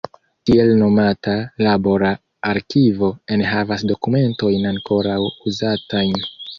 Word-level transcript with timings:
Tiel 0.49 0.71
nomata 0.79 1.35
"labora 1.65 2.15
arkivo" 2.53 3.13
enhavas 3.39 3.87
dokumentojn 3.95 4.69
ankoraŭ 4.75 5.23
uzatajn. 5.33 6.23